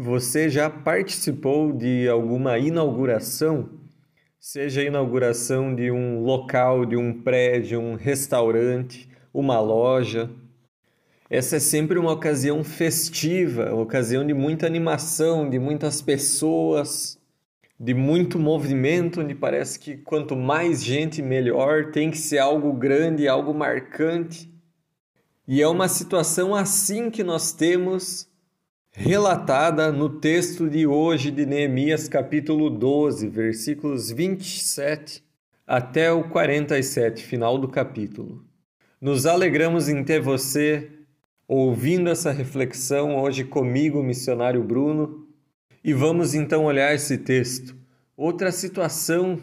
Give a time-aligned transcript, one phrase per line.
[0.00, 3.68] Você já participou de alguma inauguração?
[4.38, 10.30] Seja a inauguração de um local, de um prédio, um restaurante, uma loja.
[11.28, 17.20] Essa é sempre uma ocasião festiva, uma ocasião de muita animação, de muitas pessoas,
[17.76, 23.26] de muito movimento, onde parece que quanto mais gente, melhor, tem que ser algo grande,
[23.26, 24.48] algo marcante.
[25.44, 28.27] E é uma situação assim que nós temos
[28.98, 35.22] relatada no texto de hoje de Neemias, capítulo 12, versículos 27
[35.64, 38.44] até o 47, final do capítulo.
[39.00, 40.90] Nos alegramos em ter você
[41.46, 45.28] ouvindo essa reflexão hoje comigo, missionário Bruno,
[45.84, 47.76] e vamos então olhar esse texto.
[48.16, 49.38] Outra situação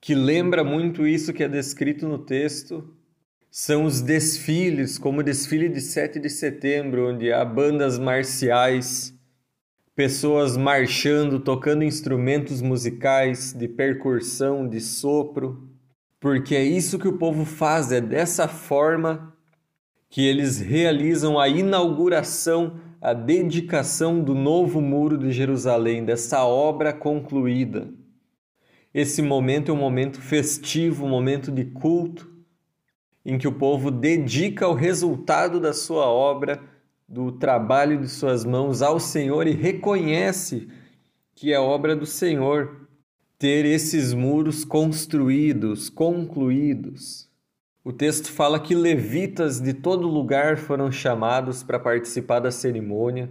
[0.00, 2.92] que lembra muito isso que é descrito no texto
[3.56, 9.14] são os desfiles, como o desfile de 7 de setembro, onde há bandas marciais,
[9.94, 15.68] pessoas marchando, tocando instrumentos musicais de percussão, de sopro,
[16.18, 19.32] porque é isso que o povo faz, é dessa forma
[20.10, 27.88] que eles realizam a inauguração, a dedicação do novo muro de Jerusalém, dessa obra concluída.
[28.92, 32.33] Esse momento é um momento festivo, um momento de culto,
[33.24, 36.60] em que o povo dedica o resultado da sua obra,
[37.08, 40.68] do trabalho de suas mãos ao Senhor e reconhece
[41.34, 42.88] que é obra do Senhor
[43.38, 47.28] ter esses muros construídos, concluídos.
[47.84, 53.28] O texto fala que levitas de todo lugar foram chamados para participar da cerimônia,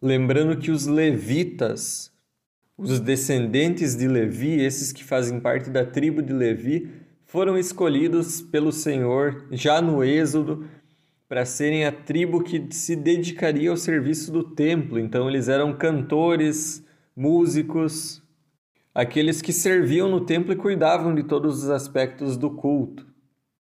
[0.00, 2.12] lembrando que os levitas,
[2.78, 6.88] os descendentes de Levi, esses que fazem parte da tribo de Levi,
[7.26, 10.66] foram escolhidos pelo Senhor já no Êxodo
[11.28, 14.98] para serem a tribo que se dedicaria ao serviço do templo.
[14.98, 16.84] Então, eles eram cantores,
[17.16, 18.22] músicos,
[18.94, 23.04] aqueles que serviam no templo e cuidavam de todos os aspectos do culto.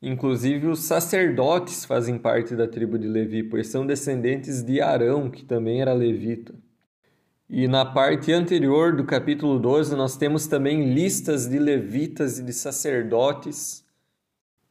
[0.00, 5.44] Inclusive, os sacerdotes fazem parte da tribo de Levi, pois são descendentes de Arão, que
[5.44, 6.54] também era levita.
[7.52, 12.52] E na parte anterior do capítulo 12, nós temos também listas de levitas e de
[12.52, 13.84] sacerdotes,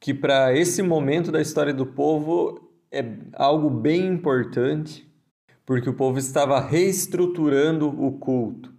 [0.00, 3.04] que para esse momento da história do povo é
[3.34, 5.06] algo bem importante,
[5.66, 8.72] porque o povo estava reestruturando o culto.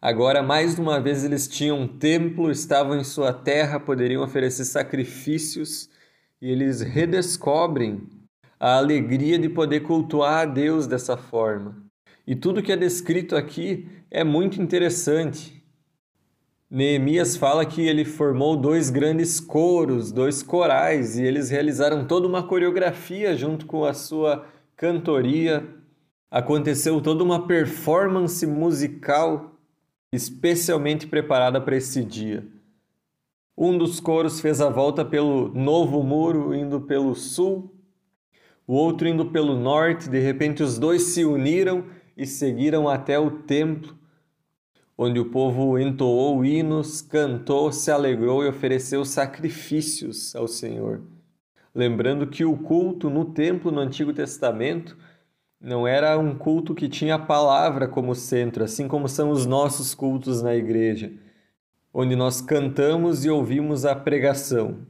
[0.00, 5.90] Agora, mais uma vez, eles tinham um templo, estavam em sua terra, poderiam oferecer sacrifícios
[6.40, 8.08] e eles redescobrem
[8.58, 11.83] a alegria de poder cultuar a Deus dessa forma.
[12.26, 15.62] E tudo que é descrito aqui é muito interessante.
[16.70, 22.42] Neemias fala que ele formou dois grandes coros, dois corais, e eles realizaram toda uma
[22.42, 25.68] coreografia junto com a sua cantoria.
[26.30, 29.54] Aconteceu toda uma performance musical
[30.14, 32.46] especialmente preparada para esse dia.
[33.56, 37.72] Um dos coros fez a volta pelo novo muro, indo pelo sul,
[38.66, 40.08] o outro indo pelo norte.
[40.08, 41.84] De repente, os dois se uniram
[42.16, 43.96] e seguiram até o templo,
[44.96, 51.02] onde o povo entoou hinos, cantou, se alegrou e ofereceu sacrifícios ao Senhor.
[51.74, 54.96] Lembrando que o culto no templo no Antigo Testamento
[55.60, 59.94] não era um culto que tinha a palavra como centro, assim como são os nossos
[59.94, 61.12] cultos na igreja,
[61.92, 64.86] onde nós cantamos e ouvimos a pregação.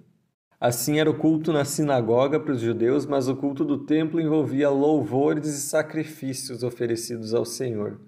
[0.60, 4.70] Assim era o culto na sinagoga para os judeus, mas o culto do templo envolvia
[4.70, 8.00] louvores e sacrifícios oferecidos ao Senhor.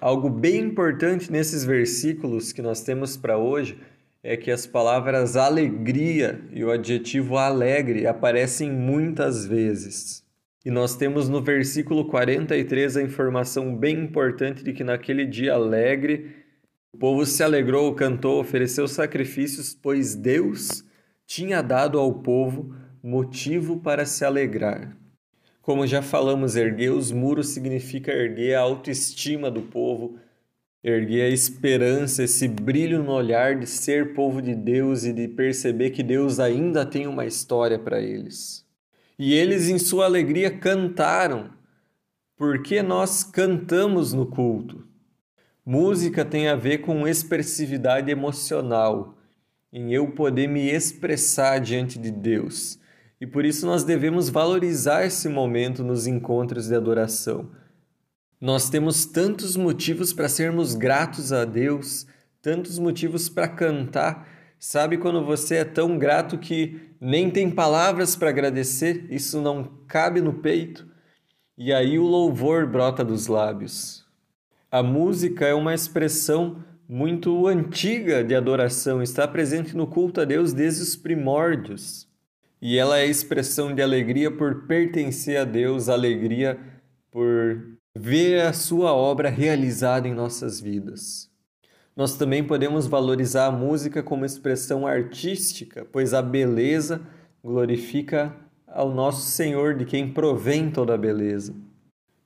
[0.00, 3.78] Algo bem importante nesses versículos que nós temos para hoje
[4.22, 10.24] é que as palavras alegria e o adjetivo alegre aparecem muitas vezes.
[10.64, 16.30] E nós temos no versículo 43 a informação bem importante de que naquele dia alegre
[16.92, 20.84] o povo se alegrou, cantou, ofereceu sacrifícios, pois Deus
[21.28, 24.96] tinha dado ao povo motivo para se alegrar.
[25.60, 30.18] Como já falamos, erguer os muros significa erguer a autoestima do povo,
[30.82, 35.90] erguer a esperança, esse brilho no olhar de ser povo de Deus e de perceber
[35.90, 38.66] que Deus ainda tem uma história para eles.
[39.18, 41.50] E eles, em sua alegria, cantaram,
[42.38, 44.82] porque nós cantamos no culto.
[45.62, 49.17] Música tem a ver com expressividade emocional
[49.72, 52.78] em eu poder me expressar diante de Deus.
[53.20, 57.50] E por isso nós devemos valorizar esse momento nos encontros de adoração.
[58.40, 62.06] Nós temos tantos motivos para sermos gratos a Deus,
[62.40, 64.28] tantos motivos para cantar.
[64.60, 69.06] Sabe quando você é tão grato que nem tem palavras para agradecer?
[69.10, 70.86] Isso não cabe no peito.
[71.56, 74.06] e aí o louvor brota dos lábios.
[74.70, 80.54] A música é uma expressão muito antiga de adoração, está presente no culto a Deus
[80.54, 82.08] desde os primórdios.
[82.62, 86.58] E ela é expressão de alegria por pertencer a Deus, alegria
[87.10, 87.62] por
[87.94, 91.30] ver a sua obra realizada em nossas vidas.
[91.94, 97.02] Nós também podemos valorizar a música como expressão artística, pois a beleza
[97.44, 98.34] glorifica
[98.66, 101.54] ao nosso Senhor, de quem provém toda a beleza.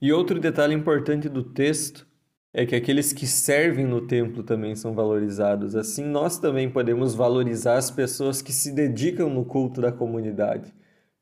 [0.01, 2.07] E outro detalhe importante do texto
[2.55, 5.75] é que aqueles que servem no templo também são valorizados.
[5.75, 10.73] Assim, nós também podemos valorizar as pessoas que se dedicam no culto da comunidade,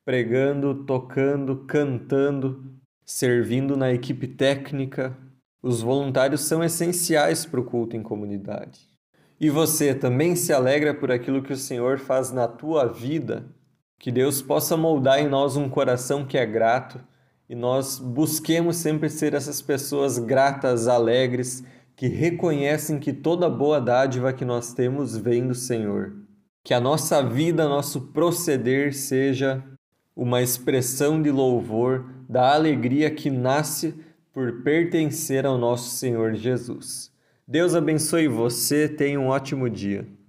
[0.05, 2.65] pregando, tocando, cantando,
[3.05, 5.17] servindo na equipe técnica.
[5.62, 8.88] Os voluntários são essenciais para o culto em comunidade.
[9.38, 13.47] E você também se alegra por aquilo que o Senhor faz na tua vida?
[13.99, 17.00] Que Deus possa moldar em nós um coração que é grato
[17.50, 21.64] e nós busquemos sempre ser essas pessoas gratas, alegres,
[21.97, 26.14] que reconhecem que toda boa dádiva que nós temos vem do Senhor.
[26.62, 29.64] Que a nossa vida, nosso proceder seja
[30.14, 33.97] uma expressão de louvor da alegria que nasce
[34.32, 37.11] por pertencer ao nosso Senhor Jesus.
[37.49, 40.06] Deus abençoe você, tenha um ótimo dia.